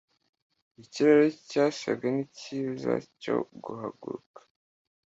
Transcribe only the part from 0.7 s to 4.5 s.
Ikirere cyasaga nkicyiza cyo guhaguruka.